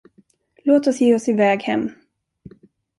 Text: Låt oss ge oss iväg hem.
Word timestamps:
Låt 0.63 0.87
oss 0.87 1.01
ge 1.01 1.15
oss 1.15 1.27
iväg 1.27 1.61
hem. 1.61 1.89